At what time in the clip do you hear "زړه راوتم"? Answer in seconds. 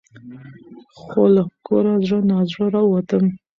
2.51-3.25